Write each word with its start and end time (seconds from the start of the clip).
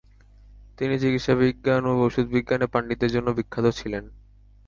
তিনি 0.77 0.95
চিকিৎসাবিজ্ঞান 0.99 1.83
ও 1.85 1.93
ঔষধবিজ্ঞানে 2.03 2.65
পাণ্ডিত্যের 2.67 3.11
জন্য 3.11 3.27
বিখ্যাত 3.37 3.65
ছিলেন। 3.79 4.03